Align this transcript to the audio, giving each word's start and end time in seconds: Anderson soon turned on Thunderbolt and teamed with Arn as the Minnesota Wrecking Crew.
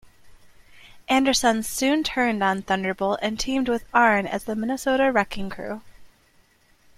Anderson 1.07 1.61
soon 1.61 2.01
turned 2.03 2.41
on 2.41 2.63
Thunderbolt 2.63 3.19
and 3.21 3.39
teamed 3.39 3.69
with 3.69 3.85
Arn 3.93 4.25
as 4.25 4.45
the 4.45 4.55
Minnesota 4.55 5.11
Wrecking 5.11 5.51
Crew. 5.51 5.83